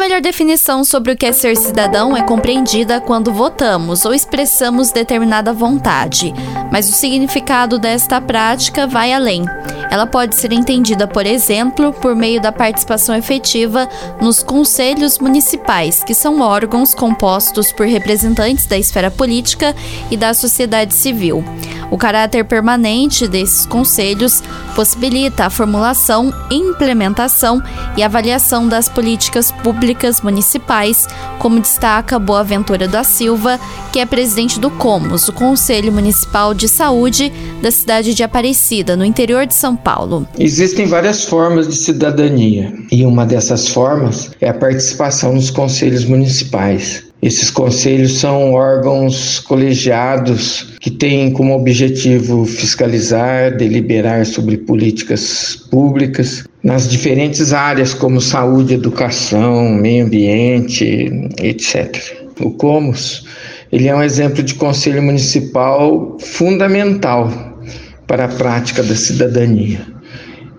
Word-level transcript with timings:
melhor 0.00 0.22
definição 0.22 0.82
sobre 0.82 1.12
o 1.12 1.16
que 1.16 1.26
é 1.26 1.32
ser 1.32 1.54
cidadão 1.54 2.16
é 2.16 2.22
compreendida 2.22 3.02
quando 3.02 3.34
votamos 3.34 4.06
ou 4.06 4.14
expressamos 4.14 4.90
determinada 4.90 5.52
vontade, 5.52 6.32
mas 6.72 6.88
o 6.88 6.92
significado 6.92 7.78
desta 7.78 8.18
prática 8.18 8.86
vai 8.86 9.12
além. 9.12 9.44
Ela 9.90 10.06
pode 10.06 10.36
ser 10.36 10.52
entendida, 10.52 11.06
por 11.06 11.26
exemplo, 11.26 11.92
por 11.92 12.16
meio 12.16 12.40
da 12.40 12.50
participação 12.50 13.14
efetiva 13.14 13.86
nos 14.22 14.42
conselhos 14.42 15.18
municipais, 15.18 16.02
que 16.02 16.14
são 16.14 16.40
órgãos 16.40 16.94
compostos 16.94 17.70
por 17.70 17.86
representantes 17.86 18.64
da 18.64 18.78
esfera 18.78 19.10
política 19.10 19.76
e 20.10 20.16
da 20.16 20.32
sociedade 20.32 20.94
civil. 20.94 21.44
O 21.90 21.98
caráter 21.98 22.44
permanente 22.44 23.26
desses 23.26 23.66
conselhos 23.66 24.42
possibilita 24.76 25.46
a 25.46 25.50
formulação, 25.50 26.32
implementação 26.50 27.60
e 27.96 28.02
avaliação 28.02 28.68
das 28.68 28.88
políticas 28.88 29.50
públicas 29.50 30.20
municipais, 30.20 31.08
como 31.38 31.60
destaca 31.60 32.18
Boaventura 32.18 32.86
da 32.86 33.02
Silva, 33.02 33.58
que 33.92 33.98
é 33.98 34.06
presidente 34.06 34.60
do 34.60 34.70
COMOS, 34.70 35.28
o 35.28 35.32
Conselho 35.32 35.92
Municipal 35.92 36.54
de 36.54 36.68
Saúde 36.68 37.32
da 37.60 37.70
cidade 37.72 38.14
de 38.14 38.22
Aparecida, 38.22 38.96
no 38.96 39.04
interior 39.04 39.44
de 39.46 39.54
São 39.54 39.74
Paulo. 39.74 40.26
Existem 40.38 40.86
várias 40.86 41.24
formas 41.24 41.66
de 41.66 41.74
cidadania 41.74 42.72
e 42.90 43.04
uma 43.04 43.26
dessas 43.26 43.68
formas 43.68 44.30
é 44.40 44.48
a 44.48 44.54
participação 44.54 45.32
nos 45.32 45.50
conselhos 45.50 46.04
municipais. 46.04 47.09
Esses 47.22 47.50
conselhos 47.50 48.18
são 48.18 48.54
órgãos 48.54 49.40
colegiados 49.40 50.74
que 50.80 50.90
têm 50.90 51.30
como 51.30 51.54
objetivo 51.54 52.46
fiscalizar, 52.46 53.54
deliberar 53.58 54.24
sobre 54.24 54.56
políticas 54.56 55.54
públicas 55.70 56.44
nas 56.64 56.88
diferentes 56.88 57.52
áreas 57.52 57.92
como 57.92 58.22
saúde, 58.22 58.72
educação, 58.72 59.68
meio 59.68 60.06
ambiente, 60.06 61.28
etc. 61.42 61.94
O 62.40 62.52
Comos, 62.52 63.26
ele 63.70 63.88
é 63.88 63.94
um 63.94 64.02
exemplo 64.02 64.42
de 64.42 64.54
conselho 64.54 65.02
municipal 65.02 66.16
fundamental 66.20 67.30
para 68.06 68.24
a 68.24 68.28
prática 68.28 68.82
da 68.82 68.96
cidadania. 68.96 69.86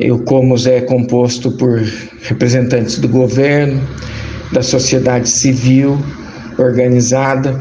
O 0.00 0.18
Comos 0.20 0.66
é 0.66 0.80
composto 0.80 1.52
por 1.52 1.82
representantes 2.22 2.98
do 2.98 3.08
governo, 3.08 3.80
da 4.52 4.62
sociedade 4.62 5.28
civil, 5.28 5.98
organizada 6.58 7.60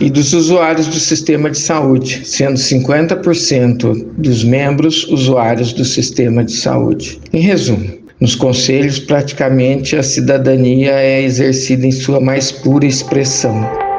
e 0.00 0.08
dos 0.08 0.32
usuários 0.32 0.86
do 0.86 0.98
sistema 0.98 1.50
de 1.50 1.58
saúde, 1.58 2.22
sendo 2.24 2.54
50% 2.54 4.06
dos 4.16 4.42
membros 4.42 5.04
usuários 5.08 5.72
do 5.72 5.84
sistema 5.84 6.42
de 6.42 6.52
saúde. 6.52 7.20
Em 7.32 7.40
resumo, 7.40 8.00
nos 8.18 8.34
conselhos, 8.34 8.98
praticamente 8.98 9.96
a 9.96 10.02
cidadania 10.02 10.92
é 10.92 11.22
exercida 11.22 11.86
em 11.86 11.92
sua 11.92 12.20
mais 12.20 12.50
pura 12.50 12.86
expressão. 12.86 13.89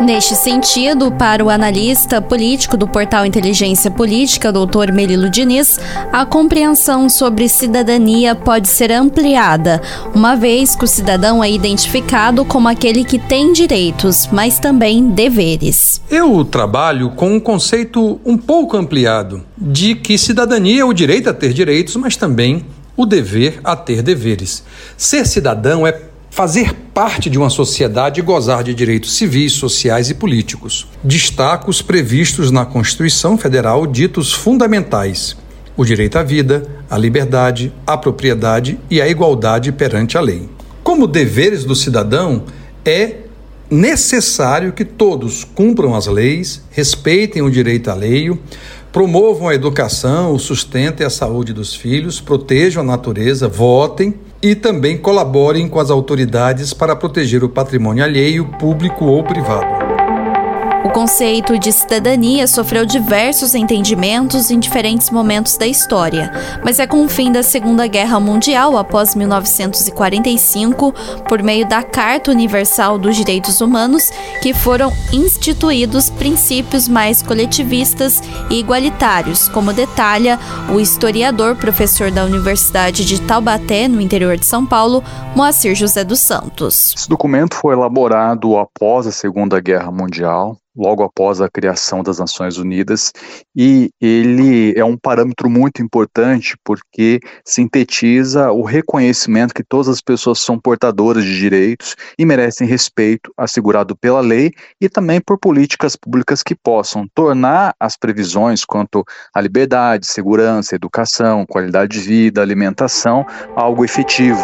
Neste 0.00 0.36
sentido, 0.36 1.10
para 1.10 1.44
o 1.44 1.50
analista 1.50 2.22
político 2.22 2.76
do 2.76 2.86
portal 2.86 3.26
Inteligência 3.26 3.90
Política, 3.90 4.52
Dr. 4.52 4.92
Melilo 4.92 5.28
Diniz, 5.28 5.78
a 6.12 6.24
compreensão 6.24 7.08
sobre 7.08 7.48
cidadania 7.48 8.34
pode 8.34 8.68
ser 8.68 8.92
ampliada, 8.92 9.82
uma 10.14 10.36
vez 10.36 10.76
que 10.76 10.84
o 10.84 10.88
cidadão 10.88 11.42
é 11.42 11.50
identificado 11.50 12.44
como 12.44 12.68
aquele 12.68 13.04
que 13.04 13.18
tem 13.18 13.52
direitos, 13.52 14.28
mas 14.30 14.60
também 14.60 15.10
deveres. 15.10 16.00
Eu 16.08 16.44
trabalho 16.44 17.10
com 17.10 17.34
um 17.34 17.40
conceito 17.40 18.20
um 18.24 18.36
pouco 18.36 18.76
ampliado 18.76 19.42
de 19.56 19.96
que 19.96 20.16
cidadania 20.16 20.82
é 20.82 20.84
o 20.84 20.92
direito 20.92 21.28
a 21.28 21.34
ter 21.34 21.52
direitos, 21.52 21.96
mas 21.96 22.16
também 22.16 22.64
o 22.96 23.04
dever 23.04 23.60
a 23.64 23.74
ter 23.74 24.00
deveres. 24.02 24.62
Ser 24.96 25.26
cidadão 25.26 25.84
é 25.86 26.08
fazer 26.30 26.74
parte 26.94 27.30
de 27.30 27.38
uma 27.38 27.50
sociedade 27.50 28.20
e 28.20 28.22
gozar 28.22 28.62
de 28.62 28.74
direitos 28.74 29.16
civis, 29.16 29.52
sociais 29.52 30.10
e 30.10 30.14
políticos. 30.14 30.86
Destaco 31.02 31.70
os 31.70 31.82
previstos 31.82 32.50
na 32.50 32.64
Constituição 32.64 33.36
Federal 33.38 33.86
ditos 33.86 34.32
fundamentais: 34.32 35.36
o 35.76 35.84
direito 35.84 36.16
à 36.16 36.22
vida, 36.22 36.62
à 36.90 36.98
liberdade, 36.98 37.72
à 37.86 37.96
propriedade 37.96 38.78
e 38.90 39.00
à 39.00 39.08
igualdade 39.08 39.72
perante 39.72 40.16
a 40.16 40.20
lei. 40.20 40.48
Como 40.82 41.06
deveres 41.06 41.64
do 41.64 41.74
cidadão, 41.74 42.44
é 42.84 43.16
necessário 43.70 44.72
que 44.72 44.84
todos 44.84 45.44
cumpram 45.44 45.94
as 45.94 46.06
leis, 46.06 46.62
respeitem 46.70 47.42
o 47.42 47.50
direito 47.50 47.90
alheio, 47.90 48.40
promovam 48.92 49.48
a 49.48 49.54
educação, 49.54 50.32
o 50.32 50.38
sustento 50.38 51.00
e 51.00 51.04
a 51.04 51.10
saúde 51.10 51.52
dos 51.52 51.74
filhos, 51.74 52.20
protejam 52.20 52.82
a 52.82 52.86
natureza, 52.86 53.48
votem 53.48 54.14
e 54.42 54.54
também 54.54 54.96
colaborem 54.96 55.68
com 55.68 55.80
as 55.80 55.90
autoridades 55.90 56.72
para 56.72 56.96
proteger 56.96 57.42
o 57.44 57.48
patrimônio 57.48 58.04
alheio, 58.04 58.46
público 58.58 59.04
ou 59.04 59.22
privado. 59.22 59.77
O 60.84 60.90
conceito 60.90 61.58
de 61.58 61.72
cidadania 61.72 62.46
sofreu 62.46 62.86
diversos 62.86 63.54
entendimentos 63.56 64.48
em 64.48 64.60
diferentes 64.60 65.10
momentos 65.10 65.56
da 65.56 65.66
história, 65.66 66.30
mas 66.64 66.78
é 66.78 66.86
com 66.86 67.04
o 67.04 67.08
fim 67.08 67.32
da 67.32 67.42
Segunda 67.42 67.86
Guerra 67.88 68.20
Mundial, 68.20 68.76
após 68.78 69.14
1945, 69.14 70.94
por 71.28 71.42
meio 71.42 71.68
da 71.68 71.82
Carta 71.82 72.30
Universal 72.30 72.96
dos 72.96 73.16
Direitos 73.16 73.60
Humanos, 73.60 74.08
que 74.40 74.54
foram 74.54 74.92
instituídos 75.12 76.10
princípios 76.10 76.86
mais 76.86 77.22
coletivistas 77.22 78.22
e 78.48 78.60
igualitários, 78.60 79.48
como 79.48 79.72
detalha 79.72 80.38
o 80.72 80.78
historiador, 80.78 81.56
professor 81.56 82.12
da 82.12 82.24
Universidade 82.24 83.04
de 83.04 83.20
Taubaté, 83.20 83.88
no 83.88 84.00
interior 84.00 84.36
de 84.36 84.46
São 84.46 84.64
Paulo, 84.64 85.02
Moacir 85.34 85.74
José 85.74 86.04
dos 86.04 86.20
Santos. 86.20 86.94
Esse 86.96 87.08
documento 87.08 87.56
foi 87.56 87.74
elaborado 87.74 88.56
após 88.56 89.08
a 89.08 89.12
Segunda 89.12 89.60
Guerra 89.60 89.90
Mundial 89.90 90.56
logo 90.78 91.02
após 91.02 91.40
a 91.40 91.50
criação 91.50 92.02
das 92.02 92.18
Nações 92.18 92.56
Unidas, 92.56 93.12
e 93.54 93.90
ele 94.00 94.72
é 94.78 94.84
um 94.84 94.96
parâmetro 94.96 95.50
muito 95.50 95.82
importante 95.82 96.56
porque 96.64 97.18
sintetiza 97.44 98.52
o 98.52 98.62
reconhecimento 98.62 99.52
que 99.52 99.64
todas 99.64 99.88
as 99.88 100.00
pessoas 100.00 100.38
são 100.38 100.58
portadoras 100.58 101.24
de 101.24 101.38
direitos 101.38 101.96
e 102.18 102.24
merecem 102.24 102.66
respeito 102.66 103.32
assegurado 103.36 103.96
pela 103.96 104.20
lei 104.20 104.52
e 104.80 104.88
também 104.88 105.20
por 105.20 105.38
políticas 105.38 105.96
públicas 105.96 106.42
que 106.42 106.54
possam 106.54 107.06
tornar 107.14 107.74
as 107.80 107.96
previsões 107.96 108.64
quanto 108.64 109.04
à 109.34 109.40
liberdade, 109.40 110.06
segurança, 110.06 110.76
educação, 110.76 111.44
qualidade 111.44 111.98
de 111.98 112.06
vida, 112.06 112.40
alimentação 112.40 113.26
algo 113.56 113.84
efetivo. 113.84 114.40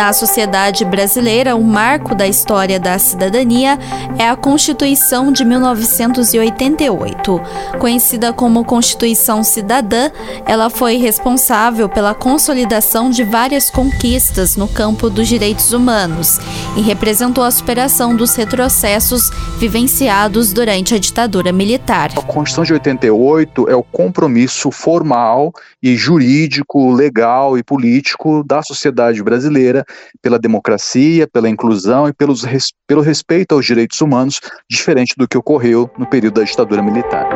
Na 0.00 0.14
sociedade 0.14 0.82
brasileira, 0.82 1.54
o 1.54 1.62
marco 1.62 2.14
da 2.14 2.26
história 2.26 2.80
da 2.80 2.98
cidadania 2.98 3.78
é 4.18 4.26
a 4.26 4.34
Constituição 4.34 5.30
de 5.30 5.44
1988. 5.44 7.38
Conhecida 7.78 8.32
como 8.32 8.64
Constituição 8.64 9.44
Cidadã, 9.44 10.10
ela 10.46 10.70
foi 10.70 10.96
responsável 10.96 11.86
pela 11.86 12.14
consolidação 12.14 13.10
de 13.10 13.22
várias 13.24 13.68
conquistas 13.68 14.56
no 14.56 14.66
campo 14.66 15.10
dos 15.10 15.28
direitos 15.28 15.74
humanos 15.74 16.38
e 16.78 16.80
representou 16.80 17.44
a 17.44 17.50
superação 17.50 18.16
dos 18.16 18.34
retrocessos 18.34 19.28
vivenciados 19.58 20.54
durante 20.54 20.94
a 20.94 20.98
ditadura 20.98 21.52
militar. 21.52 22.10
A 22.16 22.22
Constituição 22.22 22.64
de 22.64 22.72
88 22.72 23.68
é 23.68 23.76
o 23.76 23.82
compromisso 23.82 24.70
formal 24.70 25.52
e 25.82 25.94
jurídico, 25.94 26.90
legal 26.90 27.58
e 27.58 27.62
político 27.62 28.42
da 28.42 28.62
sociedade 28.62 29.22
brasileira 29.22 29.84
pela 30.22 30.38
democracia, 30.38 31.26
pela 31.26 31.48
inclusão 31.48 32.08
e 32.08 32.12
pelos, 32.12 32.44
pelo 32.86 33.00
respeito 33.00 33.54
aos 33.54 33.64
direitos 33.64 34.00
humanos, 34.00 34.40
diferente 34.68 35.14
do 35.16 35.28
que 35.28 35.38
ocorreu 35.38 35.90
no 35.98 36.06
período 36.06 36.40
da 36.40 36.44
ditadura 36.44 36.82
militar. 36.82 37.28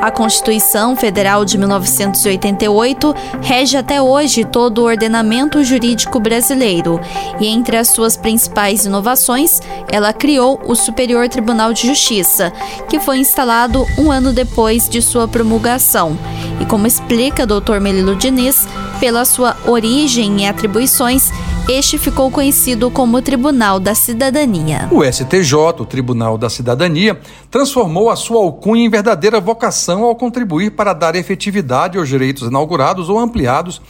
A 0.00 0.10
Constituição 0.10 0.94
Federal 0.94 1.44
de 1.44 1.58
1988 1.58 3.14
rege 3.42 3.76
até 3.76 4.00
hoje 4.00 4.44
todo 4.44 4.78
o 4.78 4.84
ordenamento 4.84 5.64
jurídico 5.64 6.20
brasileiro 6.20 7.00
e, 7.40 7.46
entre 7.48 7.76
as 7.76 7.88
suas 7.88 8.16
principais 8.16 8.84
inovações, 8.84 9.60
ela 9.90 10.12
criou 10.12 10.60
o 10.64 10.76
Superior 10.76 11.28
Tribunal 11.28 11.72
de 11.72 11.88
Justiça, 11.88 12.52
que 12.88 13.00
foi 13.00 13.18
instalado 13.18 13.84
um 13.98 14.12
ano 14.12 14.32
depois 14.32 14.88
de 14.88 15.02
sua 15.02 15.26
promulgação. 15.26 16.16
E, 16.60 16.66
como 16.66 16.86
explica 16.86 17.46
Dr. 17.46 17.80
Melilo 17.80 18.14
Diniz, 18.14 18.68
pela 18.98 19.24
sua 19.24 19.56
origem 19.66 20.42
e 20.42 20.46
atribuições, 20.46 21.30
este 21.68 21.98
ficou 21.98 22.30
conhecido 22.30 22.90
como 22.90 23.20
Tribunal 23.20 23.78
da 23.78 23.94
Cidadania. 23.94 24.88
O 24.90 25.04
STJ, 25.04 25.54
o 25.80 25.84
Tribunal 25.84 26.38
da 26.38 26.48
Cidadania, 26.48 27.18
transformou 27.50 28.08
a 28.10 28.16
sua 28.16 28.38
alcunha 28.38 28.84
em 28.84 28.90
verdadeira 28.90 29.40
vocação 29.40 30.04
ao 30.04 30.14
contribuir 30.14 30.70
para 30.72 30.92
dar 30.92 31.14
efetividade 31.14 31.98
aos 31.98 32.08
direitos 32.08 32.48
inaugurados 32.48 33.08
ou 33.08 33.18
ampliados 33.18 33.80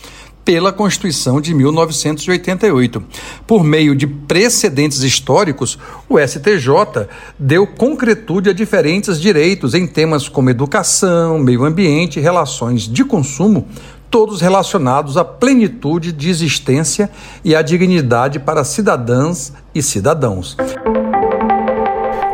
pela 0.47 0.73
Constituição 0.73 1.41
de 1.41 1.53
1988. 1.53 3.03
Por 3.49 3.65
meio 3.65 3.97
de 3.97 4.07
precedentes 4.07 5.03
históricos, 5.03 5.77
o 6.09 6.21
STJ 6.21 7.09
deu 7.37 7.67
concretude 7.67 8.49
a 8.49 8.53
diferentes 8.53 9.21
direitos 9.21 9.75
em 9.75 9.89
temas 9.89 10.29
como 10.29 10.49
educação, 10.49 11.41
meio 11.41 11.65
ambiente, 11.65 12.21
relações 12.21 12.83
de 12.83 13.05
consumo, 13.05 13.67
todos 14.11 14.41
relacionados 14.41 15.17
à 15.17 15.25
plenitude 15.25 16.13
de 16.13 16.29
existência 16.29 17.11
e 17.45 17.55
à 17.55 17.63
dignidade 17.63 18.39
para 18.39 18.65
cidadãs 18.65 19.53
e 19.75 19.83
cidadãos. 19.83 20.57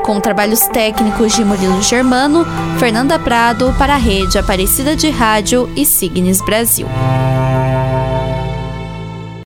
Com 0.04 0.20
trabalhos 0.20 0.60
técnicos 0.66 1.32
de 1.34 1.44
Murilo 1.44 1.80
Germano, 1.80 2.44
Fernanda 2.78 3.19
Prado 3.19 3.72
para 3.78 3.94
a 3.94 3.98
Rede 3.98 4.36
Aparecida 4.36 4.96
de 4.96 5.10
Rádio 5.10 5.70
e 5.76 5.86
Signes 5.86 6.44
Brasil. 6.44 6.88